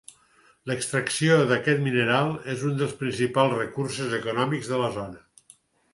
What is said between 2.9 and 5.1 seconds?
principals recursos econòmics de la